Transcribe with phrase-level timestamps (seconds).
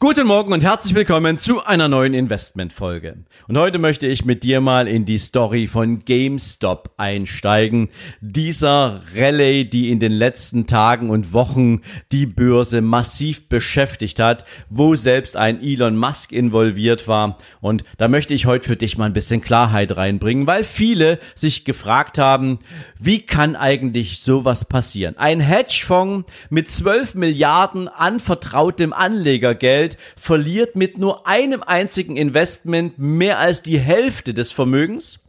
[0.00, 3.16] Guten Morgen und herzlich willkommen zu einer neuen Investmentfolge.
[3.48, 7.88] Und heute möchte ich mit dir mal in die Story von GameStop einsteigen.
[8.20, 11.80] Dieser Rallye, die in den letzten Tagen und Wochen
[12.12, 17.36] die Börse massiv beschäftigt hat, wo selbst ein Elon Musk involviert war.
[17.60, 21.64] Und da möchte ich heute für dich mal ein bisschen Klarheit reinbringen, weil viele sich
[21.64, 22.60] gefragt haben,
[23.00, 25.16] wie kann eigentlich sowas passieren?
[25.18, 33.38] Ein Hedgefonds mit 12 Milliarden anvertrautem Anlegergeld Geld, verliert mit nur einem einzigen Investment mehr
[33.38, 35.20] als die Hälfte des Vermögens.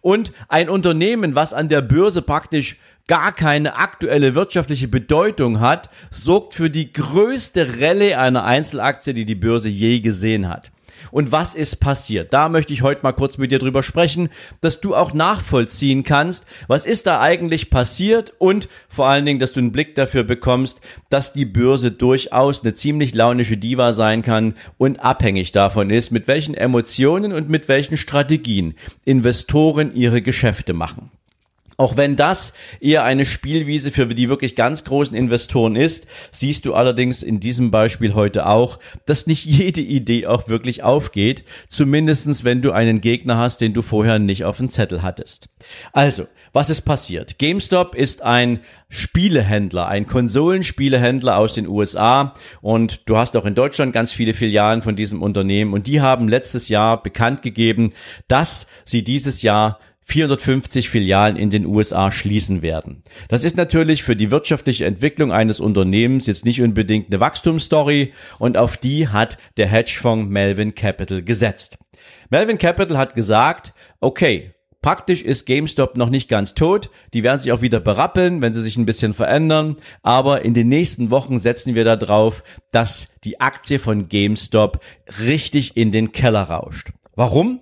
[0.00, 6.54] Und ein Unternehmen, was an der Börse praktisch gar keine aktuelle wirtschaftliche Bedeutung hat, sorgt
[6.54, 10.70] für die größte Rallye einer Einzelaktie, die die Börse je gesehen hat.
[11.10, 12.32] Und was ist passiert?
[12.32, 14.28] Da möchte ich heute mal kurz mit dir drüber sprechen,
[14.60, 19.52] dass du auch nachvollziehen kannst, was ist da eigentlich passiert und vor allen Dingen, dass
[19.52, 24.54] du einen Blick dafür bekommst, dass die Börse durchaus eine ziemlich launische Diva sein kann
[24.76, 28.74] und abhängig davon ist, mit welchen Emotionen und mit welchen Strategien
[29.04, 31.10] Investoren ihre Geschäfte machen.
[31.80, 36.74] Auch wenn das eher eine Spielwiese für die wirklich ganz großen Investoren ist, siehst du
[36.74, 42.62] allerdings in diesem Beispiel heute auch, dass nicht jede Idee auch wirklich aufgeht, zumindestens wenn
[42.62, 45.50] du einen Gegner hast, den du vorher nicht auf dem Zettel hattest.
[45.92, 47.38] Also, was ist passiert?
[47.38, 53.92] GameStop ist ein Spielehändler, ein Konsolenspielehändler aus den USA und du hast auch in Deutschland
[53.92, 57.90] ganz viele Filialen von diesem Unternehmen und die haben letztes Jahr bekannt gegeben,
[58.26, 59.78] dass sie dieses Jahr
[60.08, 63.02] 450 Filialen in den USA schließen werden.
[63.28, 68.56] Das ist natürlich für die wirtschaftliche Entwicklung eines Unternehmens jetzt nicht unbedingt eine Wachstumsstory und
[68.56, 71.78] auf die hat der Hedgefonds Melvin Capital gesetzt.
[72.30, 76.90] Melvin Capital hat gesagt, okay, Praktisch ist GameStop noch nicht ganz tot.
[77.12, 79.74] Die werden sich auch wieder berappeln, wenn sie sich ein bisschen verändern.
[80.04, 84.78] Aber in den nächsten Wochen setzen wir darauf, dass die Aktie von GameStop
[85.20, 86.92] richtig in den Keller rauscht.
[87.16, 87.60] Warum?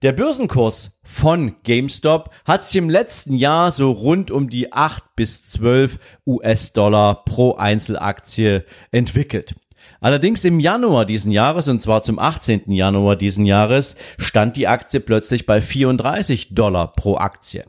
[0.00, 5.48] Der Börsenkurs von GameStop hat sich im letzten Jahr so rund um die 8 bis
[5.48, 9.56] 12 US-Dollar pro Einzelaktie entwickelt.
[10.00, 12.70] Allerdings im Januar diesen Jahres, und zwar zum 18.
[12.70, 17.64] Januar diesen Jahres, stand die Aktie plötzlich bei 34 Dollar pro Aktie.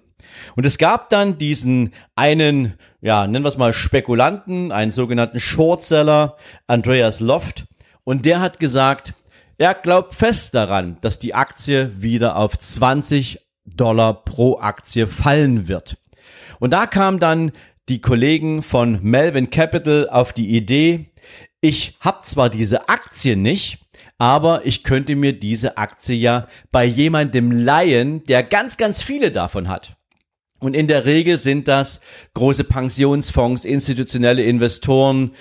[0.56, 6.38] Und es gab dann diesen einen, ja, nennen wir es mal Spekulanten, einen sogenannten Shortseller,
[6.68, 7.66] Andreas Loft,
[8.04, 9.16] und der hat gesagt,
[9.60, 15.98] er glaubt fest daran, dass die Aktie wieder auf 20 Dollar pro Aktie fallen wird.
[16.60, 17.52] Und da kam dann
[17.90, 21.12] die Kollegen von Melvin Capital auf die Idee,
[21.62, 23.80] ich habe zwar diese Aktie nicht,
[24.18, 29.68] aber ich könnte mir diese Aktie ja bei jemandem leihen, der ganz, ganz viele davon
[29.68, 29.98] hat.
[30.60, 32.00] Und in der Regel sind das
[32.34, 35.34] große Pensionsfonds, institutionelle Investoren,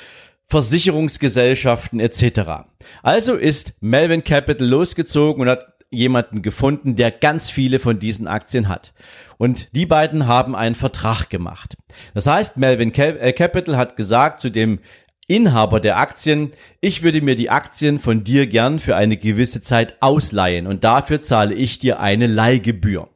[0.48, 2.68] Versicherungsgesellschaften etc.
[3.02, 8.68] Also ist Melvin Capital losgezogen und hat jemanden gefunden, der ganz viele von diesen Aktien
[8.68, 8.92] hat.
[9.38, 11.76] Und die beiden haben einen Vertrag gemacht.
[12.14, 14.80] Das heißt, Melvin äh, Capital hat gesagt zu dem
[15.26, 20.00] Inhaber der Aktien, ich würde mir die Aktien von dir gern für eine gewisse Zeit
[20.00, 23.10] ausleihen und dafür zahle ich dir eine Leihgebühr.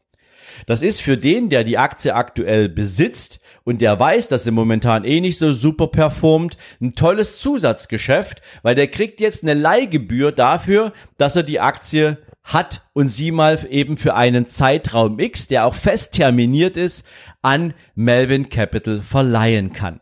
[0.67, 5.05] Das ist für den, der die Aktie aktuell besitzt und der weiß, dass sie momentan
[5.05, 10.93] eh nicht so super performt, ein tolles Zusatzgeschäft, weil der kriegt jetzt eine Leihgebühr dafür,
[11.19, 15.75] dass er die Aktie hat und sie mal eben für einen Zeitraum X, der auch
[15.75, 17.07] fest terminiert ist,
[17.41, 20.01] an Melvin Capital verleihen kann.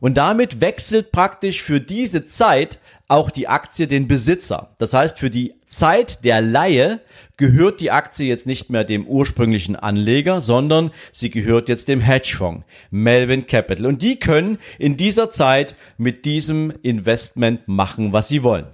[0.00, 4.74] Und damit wechselt praktisch für diese Zeit auch die Aktie den Besitzer.
[4.78, 7.00] Das heißt, für die Zeit der Laie
[7.38, 12.64] gehört die Aktie jetzt nicht mehr dem ursprünglichen Anleger, sondern sie gehört jetzt dem Hedgefonds,
[12.90, 13.86] Melvin Capital.
[13.86, 18.66] Und die können in dieser Zeit mit diesem Investment machen, was sie wollen.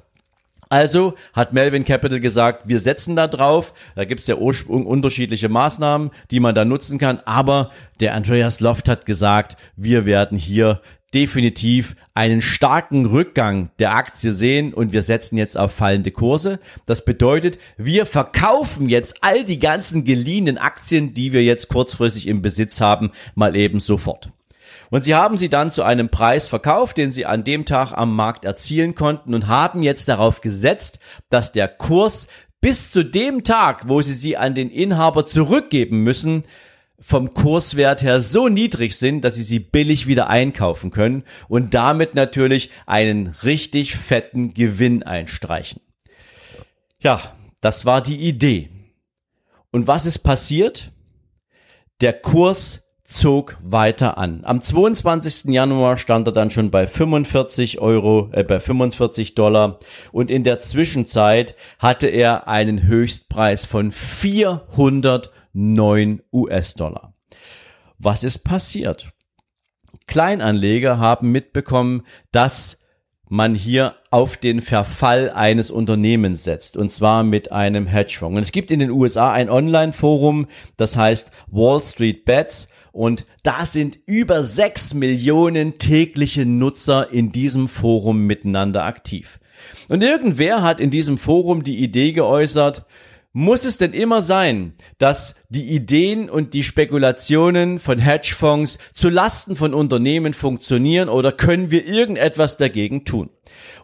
[0.74, 3.74] Also hat Melvin Capital gesagt, wir setzen da drauf.
[3.94, 7.20] Da gibt es ja unterschiedliche Maßnahmen, die man da nutzen kann.
[7.26, 10.80] Aber der Andreas Loft hat gesagt, wir werden hier
[11.14, 16.58] definitiv einen starken Rückgang der Aktie sehen und wir setzen jetzt auf fallende Kurse.
[16.86, 22.42] Das bedeutet, wir verkaufen jetzt all die ganzen geliehenen Aktien, die wir jetzt kurzfristig im
[22.42, 24.32] Besitz haben, mal eben sofort.
[24.90, 28.14] Und sie haben sie dann zu einem Preis verkauft, den sie an dem Tag am
[28.14, 30.98] Markt erzielen konnten und haben jetzt darauf gesetzt,
[31.31, 32.28] dass der Kurs
[32.60, 36.44] bis zu dem Tag, wo sie sie an den Inhaber zurückgeben müssen,
[36.98, 42.14] vom Kurswert her so niedrig sind, dass sie sie billig wieder einkaufen können und damit
[42.14, 45.82] natürlich einen richtig fetten Gewinn einstreichen.
[46.98, 47.20] Ja,
[47.60, 48.70] das war die Idee.
[49.70, 50.92] Und was ist passiert?
[52.00, 54.40] Der Kurs zog weiter an.
[54.44, 55.52] Am 22.
[55.52, 59.78] Januar stand er dann schon bei 45 Euro, äh, bei 45 Dollar
[60.10, 67.12] und in der Zwischenzeit hatte er einen Höchstpreis von 409 US-Dollar.
[67.98, 69.10] Was ist passiert?
[70.06, 72.78] Kleinanleger haben mitbekommen, dass
[73.34, 78.36] man hier auf den Verfall eines Unternehmens setzt und zwar mit einem Hedgefonds.
[78.36, 80.46] Und es gibt in den USA ein Online-Forum,
[80.76, 87.66] das heißt Wall Street Bets und da sind über sechs Millionen tägliche Nutzer in diesem
[87.66, 89.40] Forum miteinander aktiv.
[89.88, 92.86] Und irgendwer hat in diesem Forum die Idee geäußert,
[93.34, 99.56] muss es denn immer sein, dass die Ideen und die Spekulationen von Hedgefonds zu Lasten
[99.56, 103.31] von Unternehmen funktionieren oder können wir irgendetwas dagegen tun?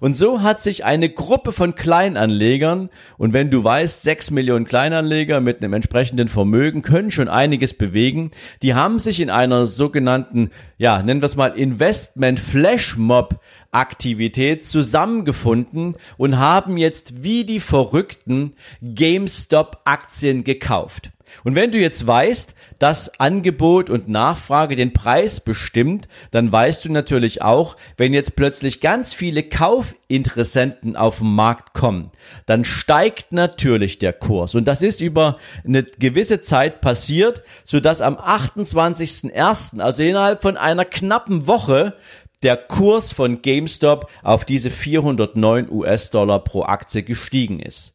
[0.01, 5.41] Und so hat sich eine Gruppe von Kleinanlegern, und wenn du weißt, sechs Millionen Kleinanleger
[5.41, 8.31] mit einem entsprechenden Vermögen können schon einiges bewegen,
[8.63, 13.41] die haben sich in einer sogenannten, ja, nennen wir es mal Investment Flashmob
[13.73, 21.11] Aktivität zusammengefunden und haben jetzt wie die Verrückten GameStop Aktien gekauft.
[21.45, 26.93] Und wenn du jetzt weißt, dass Angebot und Nachfrage den Preis bestimmt, dann weißt du
[26.93, 32.11] natürlich auch, wenn jetzt plötzlich ganz viele Kaufinteressenten auf den Markt kommen,
[32.47, 34.55] dann steigt natürlich der Kurs.
[34.55, 40.85] Und das ist über eine gewisse Zeit passiert, sodass am 28.01., also innerhalb von einer
[40.85, 41.95] knappen Woche,
[42.43, 47.95] der Kurs von GameStop auf diese 409 US-Dollar pro Aktie gestiegen ist.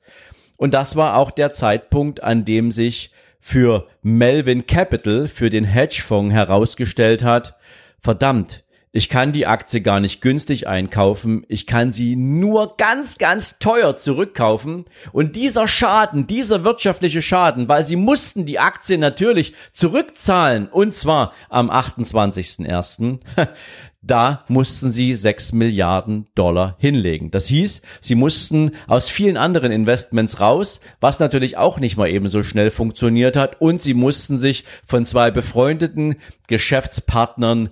[0.57, 3.11] Und das war auch der Zeitpunkt, an dem sich
[3.47, 7.55] für Melvin Capital, für den Hedgefonds herausgestellt hat,
[8.01, 8.63] verdammt,
[8.95, 13.97] ich kann die Aktie gar nicht günstig einkaufen, ich kann sie nur ganz, ganz teuer
[13.97, 20.95] zurückkaufen und dieser Schaden, dieser wirtschaftliche Schaden, weil sie mussten die Aktie natürlich zurückzahlen und
[20.95, 23.19] zwar am 28.01.,
[24.01, 27.31] da mussten sie 6 Milliarden Dollar hinlegen.
[27.31, 32.29] Das hieß, sie mussten aus vielen anderen Investments raus, was natürlich auch nicht mal eben
[32.29, 37.69] so schnell funktioniert hat und sie mussten sich von zwei befreundeten Geschäftspartnern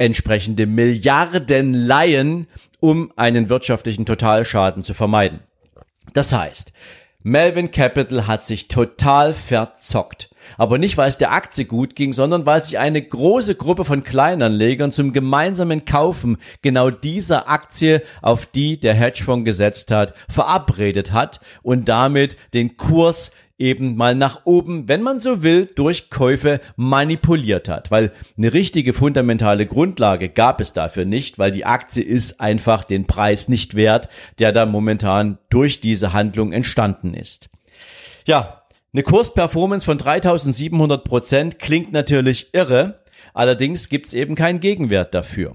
[0.00, 2.46] entsprechende Milliarden leihen,
[2.80, 5.40] um einen wirtschaftlichen Totalschaden zu vermeiden.
[6.14, 6.72] Das heißt,
[7.22, 10.30] Melvin Capital hat sich total verzockt.
[10.56, 14.02] Aber nicht, weil es der Aktie gut ging, sondern weil sich eine große Gruppe von
[14.02, 21.40] Kleinanlegern zum gemeinsamen Kaufen genau dieser Aktie, auf die der Hedgefonds gesetzt hat, verabredet hat
[21.62, 27.68] und damit den Kurs eben mal nach oben, wenn man so will, durch Käufe manipuliert
[27.68, 27.90] hat.
[27.90, 33.06] Weil eine richtige fundamentale Grundlage gab es dafür nicht, weil die Aktie ist einfach den
[33.06, 34.08] Preis nicht wert,
[34.38, 37.50] der da momentan durch diese Handlung entstanden ist.
[38.26, 38.62] Ja,
[38.92, 43.00] eine Kursperformance von 3700 Prozent klingt natürlich irre,
[43.34, 45.54] allerdings gibt's eben keinen Gegenwert dafür.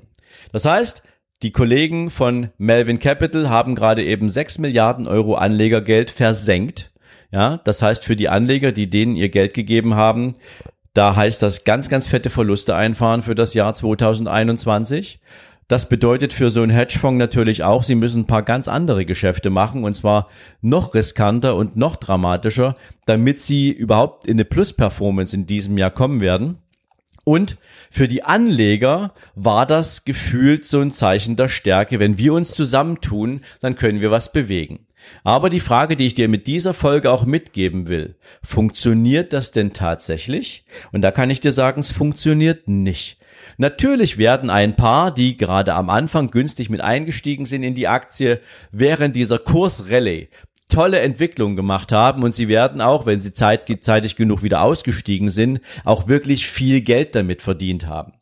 [0.53, 1.03] Das heißt,
[1.43, 6.91] die Kollegen von Melvin Capital haben gerade eben 6 Milliarden Euro Anlegergeld versenkt
[7.35, 10.35] ja, das heißt für die Anleger, die denen ihr Geld gegeben haben,
[10.93, 15.19] da heißt das ganz, ganz fette Verluste einfahren für das Jahr 2021.
[15.67, 19.49] Das bedeutet für so einen Hedgefonds natürlich auch, sie müssen ein paar ganz andere Geschäfte
[19.49, 20.29] machen und zwar
[20.61, 22.75] noch riskanter und noch dramatischer,
[23.05, 26.59] damit sie überhaupt in eine Plus-Performance in diesem Jahr kommen werden.
[27.25, 27.57] Und
[27.91, 31.99] für die Anleger war das gefühlt so ein Zeichen der Stärke.
[31.99, 34.84] Wenn wir uns zusammentun, dann können wir was bewegen.
[35.23, 39.73] Aber die Frage, die ich dir mit dieser Folge auch mitgeben will, funktioniert das denn
[39.73, 40.65] tatsächlich?
[40.91, 43.17] Und da kann ich dir sagen, es funktioniert nicht.
[43.57, 48.41] Natürlich werden ein paar, die gerade am Anfang günstig mit eingestiegen sind in die Aktie,
[48.71, 50.29] während dieser Kursrallye
[50.69, 55.29] tolle Entwicklung gemacht haben und sie werden auch, wenn sie zeit, zeitig genug wieder ausgestiegen
[55.29, 58.13] sind, auch wirklich viel Geld damit verdient haben.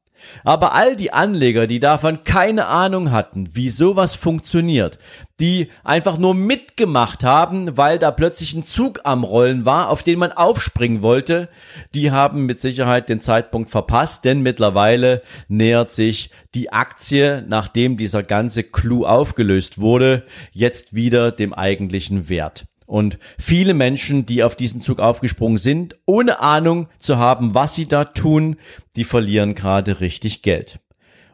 [0.44, 5.00] Aber all die Anleger, die davon keine Ahnung hatten, wie sowas funktioniert,
[5.40, 10.20] die einfach nur mitgemacht haben, weil da plötzlich ein Zug am Rollen war, auf den
[10.20, 11.50] man aufspringen wollte,
[11.96, 18.24] die haben mit Sicherheit den Zeitpunkt verpasst, denn mittlerweile nähert sich die Aktie, nachdem dieser
[18.24, 22.66] ganze Clou aufgelöst wurde, jetzt wieder dem eigentlichen Wert.
[22.94, 27.88] Und viele Menschen, die auf diesen Zug aufgesprungen sind, ohne Ahnung zu haben, was sie
[27.88, 28.56] da tun,
[28.96, 30.80] die verlieren gerade richtig Geld.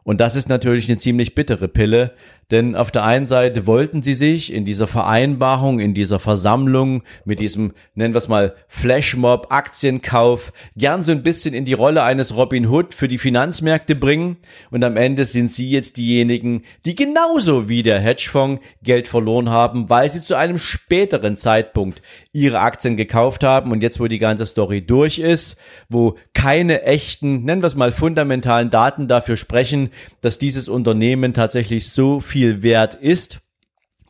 [0.03, 2.13] Und das ist natürlich eine ziemlich bittere Pille,
[2.51, 7.39] denn auf der einen Seite wollten sie sich in dieser Vereinbarung, in dieser Versammlung mit
[7.39, 12.35] diesem, nennen wir es mal, Flashmob, Aktienkauf, gern so ein bisschen in die Rolle eines
[12.35, 14.37] Robin Hood für die Finanzmärkte bringen.
[14.71, 19.89] Und am Ende sind sie jetzt diejenigen, die genauso wie der Hedgefonds Geld verloren haben,
[19.89, 22.01] weil sie zu einem späteren Zeitpunkt
[22.33, 23.71] ihre Aktien gekauft haben.
[23.71, 27.91] Und jetzt, wo die ganze Story durch ist, wo keine echten, nennen wir es mal,
[27.91, 29.89] fundamentalen Daten dafür sprechen,
[30.21, 33.41] dass dieses Unternehmen tatsächlich so viel viel wert ist,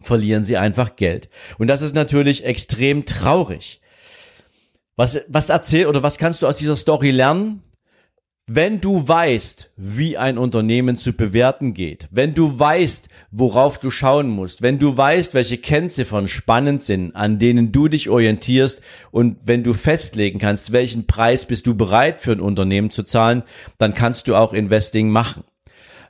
[0.02, 1.30] verlieren sie einfach Geld.
[1.58, 3.82] Und das ist natürlich extrem traurig.
[4.96, 7.64] Was, was erzählt oder was kannst du aus dieser Story lernen?
[8.46, 14.30] Wenn du weißt, wie ein Unternehmen zu bewerten geht, wenn du weißt, worauf du schauen
[14.30, 19.64] musst, wenn du weißt, welche Kennziffern spannend sind, an denen du dich orientierst und wenn
[19.64, 23.42] du festlegen kannst, welchen Preis bist du bereit für ein Unternehmen zu zahlen,
[23.80, 25.44] dann kannst du auch Investing machen.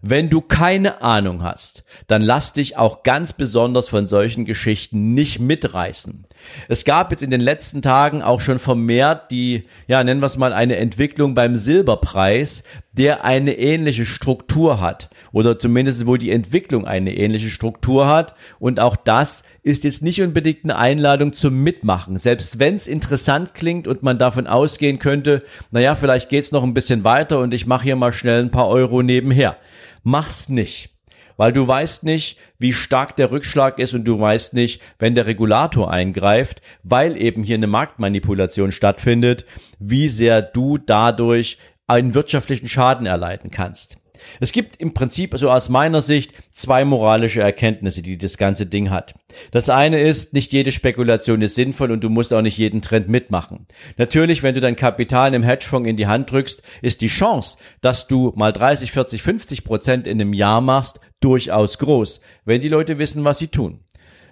[0.01, 5.39] Wenn du keine Ahnung hast, dann lass dich auch ganz besonders von solchen Geschichten nicht
[5.39, 6.25] mitreißen.
[6.69, 10.37] Es gab jetzt in den letzten Tagen auch schon vermehrt die, ja, nennen wir es
[10.37, 12.63] mal eine Entwicklung beim Silberpreis,
[12.93, 18.35] der eine ähnliche Struktur hat oder zumindest wo die Entwicklung eine ähnliche Struktur hat.
[18.59, 23.53] Und auch das ist jetzt nicht unbedingt eine Einladung zum Mitmachen, selbst wenn es interessant
[23.53, 27.65] klingt und man davon ausgehen könnte, naja, vielleicht geht's noch ein bisschen weiter und ich
[27.65, 29.57] mache hier mal schnell ein paar Euro nebenher
[30.03, 30.95] mach's nicht.
[31.37, 35.25] Weil du weißt nicht, wie stark der Rückschlag ist und du weißt nicht, wenn der
[35.25, 39.45] Regulator eingreift, weil eben hier eine Marktmanipulation stattfindet,
[39.79, 43.97] wie sehr du dadurch einen wirtschaftlichen Schaden erleiden kannst.
[44.39, 48.89] Es gibt im Prinzip, also aus meiner Sicht, zwei moralische Erkenntnisse, die das ganze Ding
[48.89, 49.15] hat.
[49.51, 53.07] Das eine ist, nicht jede Spekulation ist sinnvoll und du musst auch nicht jeden Trend
[53.09, 53.65] mitmachen.
[53.97, 58.07] Natürlich, wenn du dein Kapital im Hedgefonds in die Hand drückst, ist die Chance, dass
[58.07, 62.97] du mal 30, 40, 50 Prozent in einem Jahr machst, durchaus groß, wenn die Leute
[62.97, 63.81] wissen, was sie tun.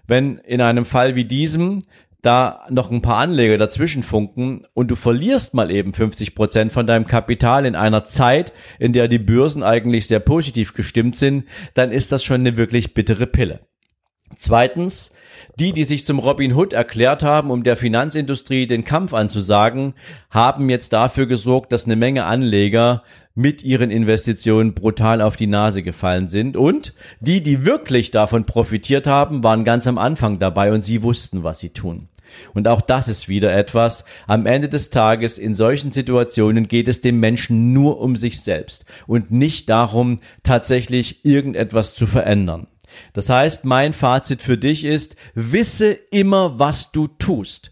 [0.08, 1.82] Wenn in einem Fall wie diesem
[2.28, 6.86] da noch ein paar Anleger dazwischen funken und du verlierst mal eben 50 Prozent von
[6.86, 11.92] deinem Kapital in einer Zeit, in der die Börsen eigentlich sehr positiv gestimmt sind, dann
[11.92, 13.62] ist das schon eine wirklich bittere Pille.
[14.36, 15.12] Zweitens,
[15.58, 19.94] die, die sich zum Robin Hood erklärt haben, um der Finanzindustrie den Kampf anzusagen,
[20.30, 23.04] haben jetzt dafür gesorgt, dass eine Menge Anleger
[23.36, 26.58] mit ihren Investitionen brutal auf die Nase gefallen sind.
[26.58, 31.44] Und die, die wirklich davon profitiert haben, waren ganz am Anfang dabei und sie wussten,
[31.44, 32.10] was sie tun.
[32.54, 34.06] Und auch das ist wieder etwas.
[34.28, 38.86] Am Ende des Tages in solchen Situationen geht es dem Menschen nur um sich selbst
[39.08, 42.68] und nicht darum, tatsächlich irgendetwas zu verändern.
[43.14, 47.72] Das heißt, mein Fazit für dich ist, wisse immer, was du tust.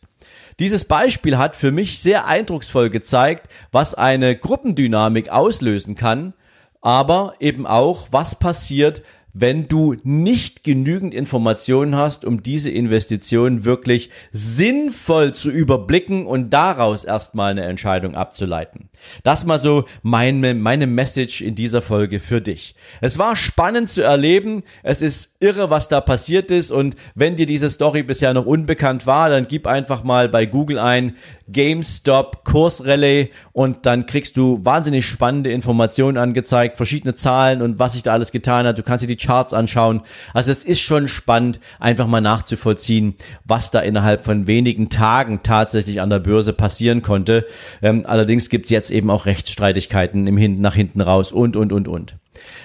[0.60, 6.34] Dieses Beispiel hat für mich sehr eindrucksvoll gezeigt, was eine Gruppendynamik auslösen kann,
[6.82, 9.02] aber eben auch, was passiert,
[9.38, 17.04] wenn du nicht genügend Informationen hast, um diese Investition wirklich sinnvoll zu überblicken und daraus
[17.04, 18.90] erstmal eine Entscheidung abzuleiten.
[19.24, 22.76] Das mal so meine, meine Message in dieser Folge für dich.
[23.02, 24.64] Es war spannend zu erleben.
[24.84, 26.72] Es ist irre, was da passiert ist.
[26.72, 30.80] Und wenn dir diese Story bisher noch unbekannt war, dann gib einfach mal bei Google
[30.80, 31.18] ein
[31.52, 38.04] GameStop Kursrallye und dann kriegst du wahnsinnig spannende Informationen angezeigt, verschiedene Zahlen und was sich
[38.04, 38.78] da alles getan hat.
[38.78, 40.02] Du kannst dir die Charts anschauen.
[40.34, 46.02] Also es ist schon spannend, einfach mal nachzuvollziehen, was da innerhalb von wenigen Tagen tatsächlich
[46.02, 47.46] an der Börse passieren konnte.
[47.82, 51.88] Ähm, allerdings gibt's jetzt eben auch Rechtsstreitigkeiten im Hin nach hinten raus und, und, und,
[51.88, 52.16] und.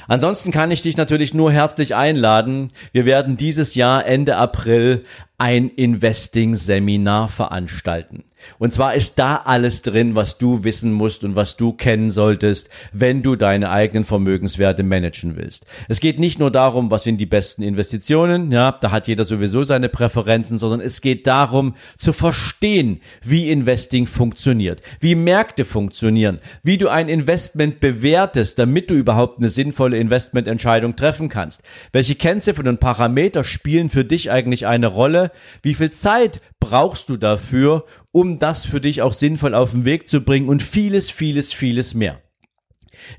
[0.09, 2.71] Ansonsten kann ich dich natürlich nur herzlich einladen.
[2.93, 5.05] Wir werden dieses Jahr Ende April
[5.41, 8.25] ein Investing-Seminar veranstalten.
[8.59, 12.69] Und zwar ist da alles drin, was du wissen musst und was du kennen solltest,
[12.93, 15.67] wenn du deine eigenen Vermögenswerte managen willst.
[15.89, 19.65] Es geht nicht nur darum, was sind die besten Investitionen, ja, da hat jeder sowieso
[19.65, 26.79] seine Präferenzen, sondern es geht darum, zu verstehen, wie Investing funktioniert, wie Märkte funktionieren, wie
[26.79, 31.63] du ein Investment bewertest, damit du überhaupt eine sinnvolle Investmententscheidung treffen kannst.
[31.93, 35.30] Welche Kennziffern und Parameter spielen für dich eigentlich eine Rolle?
[35.63, 40.09] Wie viel Zeit brauchst du dafür, um das für dich auch sinnvoll auf den Weg
[40.09, 42.21] zu bringen und vieles, vieles, vieles mehr.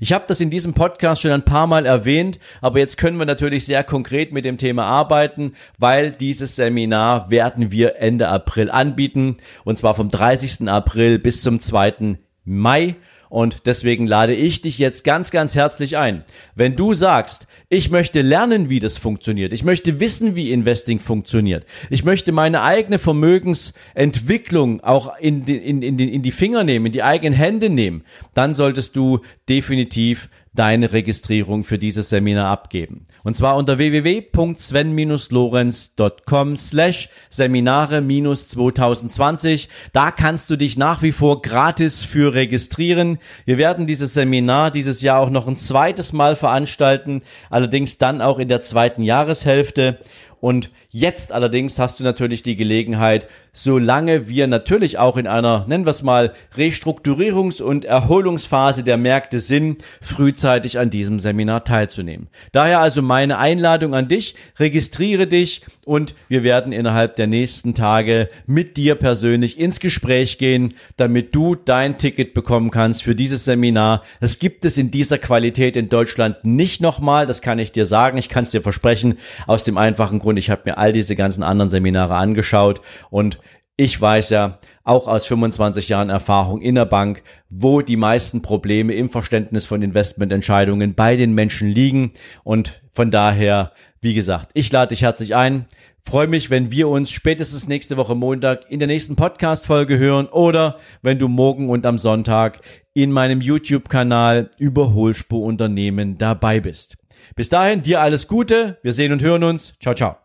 [0.00, 3.26] Ich habe das in diesem Podcast schon ein paar Mal erwähnt, aber jetzt können wir
[3.26, 9.38] natürlich sehr konkret mit dem Thema arbeiten, weil dieses Seminar werden wir Ende April anbieten
[9.64, 10.68] und zwar vom 30.
[10.68, 12.18] April bis zum 2.
[12.44, 12.96] Mai.
[13.32, 16.22] Und deswegen lade ich dich jetzt ganz, ganz herzlich ein.
[16.54, 21.64] Wenn du sagst, ich möchte lernen, wie das funktioniert, ich möchte wissen, wie Investing funktioniert,
[21.88, 26.92] ich möchte meine eigene Vermögensentwicklung auch in die, in, in, in die Finger nehmen, in
[26.92, 33.06] die eigenen Hände nehmen, dann solltest du definitiv deine Registrierung für dieses Seminar abgeben.
[33.24, 39.68] Und zwar unter www.sven-lorenz.com slash Seminare-2020.
[39.92, 43.18] Da kannst du dich nach wie vor gratis für registrieren.
[43.46, 48.38] Wir werden dieses Seminar dieses Jahr auch noch ein zweites Mal veranstalten, allerdings dann auch
[48.38, 49.98] in der zweiten Jahreshälfte.
[50.42, 55.86] Und jetzt allerdings hast du natürlich die Gelegenheit, solange wir natürlich auch in einer, nennen
[55.86, 62.26] wir es mal, Restrukturierungs- und Erholungsphase der Märkte sind, frühzeitig an diesem Seminar teilzunehmen.
[62.50, 68.28] Daher also meine Einladung an dich, registriere dich und wir werden innerhalb der nächsten Tage
[68.44, 74.02] mit dir persönlich ins Gespräch gehen, damit du dein Ticket bekommen kannst für dieses Seminar.
[74.20, 78.18] Das gibt es in dieser Qualität in Deutschland nicht nochmal, das kann ich dir sagen,
[78.18, 81.42] ich kann es dir versprechen, aus dem einfachen Grund, ich habe mir all diese ganzen
[81.42, 83.38] anderen Seminare angeschaut und
[83.76, 88.92] ich weiß ja auch aus 25 Jahren Erfahrung in der Bank, wo die meisten Probleme
[88.94, 92.12] im Verständnis von Investmententscheidungen bei den Menschen liegen.
[92.44, 95.66] Und von daher, wie gesagt, ich lade dich herzlich ein.
[96.04, 100.78] Freue mich, wenn wir uns spätestens nächste Woche Montag in der nächsten Podcast-Folge hören oder
[101.00, 102.60] wenn du morgen und am Sonntag
[102.92, 106.98] in meinem YouTube-Kanal Überholspur Unternehmen dabei bist.
[107.36, 108.78] Bis dahin, dir alles Gute.
[108.82, 109.74] Wir sehen und hören uns.
[109.80, 110.21] Ciao, ciao.